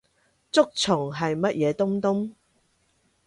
[0.51, 2.33] 竹蟲係乜嘢東東？